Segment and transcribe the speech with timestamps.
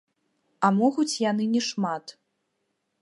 [0.69, 2.05] А могуць яны не шмат.